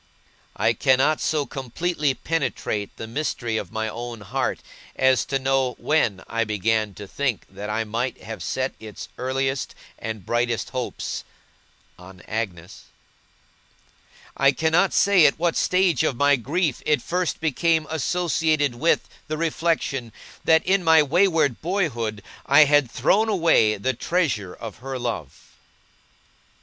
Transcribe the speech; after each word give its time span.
I 0.55 0.73
cannot 0.73 1.21
so 1.21 1.45
completely 1.45 2.15
penetrate 2.15 2.89
the 2.97 3.05
mystery 3.05 3.57
of 3.57 3.71
my 3.71 3.87
own 3.87 4.21
heart, 4.21 4.61
as 4.95 5.25
to 5.25 5.37
know 5.37 5.73
when 5.77 6.23
I 6.27 6.43
began 6.43 6.95
to 6.95 7.07
think 7.07 7.45
that 7.51 7.69
I 7.69 7.83
might 7.83 8.23
have 8.23 8.41
set 8.41 8.73
its 8.79 9.09
earliest 9.19 9.75
and 9.99 10.25
brightest 10.25 10.71
hopes 10.71 11.23
on 11.99 12.21
Agnes. 12.27 12.85
I 14.35 14.51
cannot 14.53 14.91
say 14.91 15.27
at 15.27 15.37
what 15.37 15.55
stage 15.55 16.03
of 16.03 16.15
my 16.15 16.35
grief 16.35 16.81
it 16.83 17.03
first 17.03 17.39
became 17.39 17.85
associated 17.87 18.73
with 18.73 19.07
the 19.27 19.37
reflection, 19.37 20.13
that, 20.45 20.65
in 20.65 20.83
my 20.83 21.03
wayward 21.03 21.61
boyhood, 21.61 22.23
I 22.47 22.63
had 22.63 22.89
thrown 22.89 23.29
away 23.29 23.77
the 23.77 23.93
treasure 23.93 24.51
of 24.55 24.77
her 24.77 24.97
love. 24.97 25.51